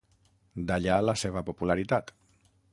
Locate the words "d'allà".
0.71-0.95